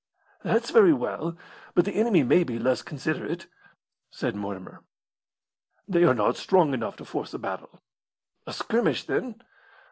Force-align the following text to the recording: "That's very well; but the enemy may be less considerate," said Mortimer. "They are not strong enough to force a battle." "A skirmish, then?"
"That's 0.41 0.71
very 0.71 0.93
well; 0.93 1.37
but 1.75 1.85
the 1.85 1.91
enemy 1.91 2.23
may 2.23 2.43
be 2.43 2.57
less 2.57 2.81
considerate," 2.81 3.45
said 4.09 4.35
Mortimer. 4.35 4.81
"They 5.87 6.05
are 6.05 6.15
not 6.15 6.37
strong 6.37 6.73
enough 6.73 6.95
to 6.95 7.05
force 7.05 7.35
a 7.35 7.37
battle." 7.37 7.83
"A 8.47 8.53
skirmish, 8.53 9.03
then?" 9.03 9.43